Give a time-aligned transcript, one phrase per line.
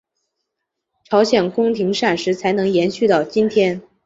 [1.03, 3.83] 朝鲜宫廷膳食才能延续到今天。